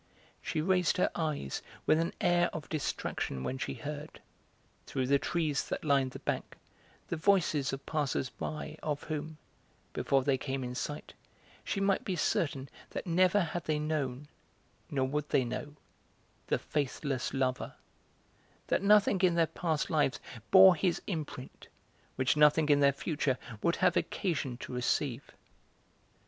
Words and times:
She 0.41 0.61
raised 0.61 0.97
her 0.97 1.11
eyes 1.13 1.61
with 1.85 1.99
an 1.99 2.11
air 2.19 2.49
of 2.53 2.67
distraction 2.69 3.43
when 3.43 3.59
she 3.59 3.75
heard, 3.75 4.19
through 4.87 5.05
the 5.05 5.19
trees 5.19 5.69
that 5.69 5.85
lined 5.85 6.09
the 6.09 6.17
bank, 6.17 6.57
the 7.09 7.15
voices 7.15 7.71
of 7.71 7.85
passers 7.85 8.27
by 8.27 8.79
of 8.81 9.03
whom, 9.03 9.37
before 9.93 10.23
they 10.23 10.39
came 10.39 10.63
in 10.63 10.73
sight, 10.73 11.13
she 11.63 11.79
might 11.79 12.03
be 12.03 12.15
certain 12.15 12.67
that 12.89 13.05
never 13.05 13.41
had 13.41 13.65
they 13.65 13.77
known, 13.77 14.27
nor 14.89 15.07
would 15.07 15.29
they 15.29 15.45
know, 15.45 15.75
the 16.47 16.57
faithless 16.57 17.31
lover, 17.31 17.75
that 18.65 18.81
nothing 18.81 19.21
in 19.21 19.35
their 19.35 19.45
past 19.45 19.91
lives 19.91 20.19
bore 20.49 20.73
his 20.73 20.99
imprint, 21.05 21.67
which 22.15 22.35
nothing 22.35 22.69
in 22.69 22.79
their 22.79 22.91
future 22.91 23.37
would 23.61 23.75
have 23.75 23.95
occasion 23.95 24.57
to 24.57 24.73
receive. 24.73 25.29